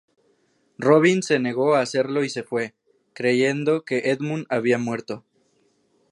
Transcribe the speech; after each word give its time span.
Robin 0.79 1.21
se 1.21 1.37
negó 1.37 1.75
a 1.75 1.81
hacerlo 1.81 2.23
y 2.23 2.29
se 2.29 2.41
fue, 2.41 2.73
creyendo 3.13 3.85
que 3.85 4.09
Edmund 4.09 4.47
había 4.49 4.79
muerto. 4.79 5.23